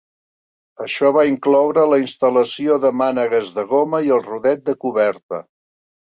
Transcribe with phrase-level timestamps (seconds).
[0.85, 5.45] Això va incloure la instal·lació de mànegues de goma i el rodet de coberta.